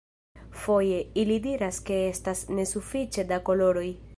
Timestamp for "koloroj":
3.51-3.89